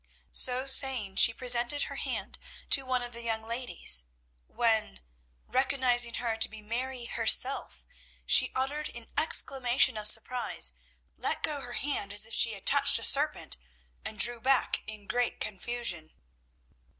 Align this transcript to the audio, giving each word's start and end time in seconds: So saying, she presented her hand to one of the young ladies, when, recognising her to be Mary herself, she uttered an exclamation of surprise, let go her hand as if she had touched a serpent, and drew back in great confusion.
So 0.31 0.65
saying, 0.65 1.17
she 1.17 1.31
presented 1.31 1.83
her 1.83 1.97
hand 1.97 2.39
to 2.71 2.87
one 2.87 3.03
of 3.03 3.11
the 3.11 3.21
young 3.21 3.43
ladies, 3.43 4.05
when, 4.47 4.99
recognising 5.45 6.15
her 6.15 6.37
to 6.37 6.49
be 6.49 6.59
Mary 6.59 7.05
herself, 7.05 7.85
she 8.25 8.51
uttered 8.55 8.89
an 8.95 9.11
exclamation 9.15 9.97
of 9.97 10.07
surprise, 10.07 10.73
let 11.17 11.43
go 11.43 11.61
her 11.61 11.73
hand 11.73 12.13
as 12.13 12.25
if 12.25 12.33
she 12.33 12.53
had 12.53 12.65
touched 12.65 12.97
a 12.97 13.03
serpent, 13.03 13.57
and 14.03 14.17
drew 14.17 14.39
back 14.41 14.81
in 14.87 15.05
great 15.05 15.39
confusion. 15.39 16.11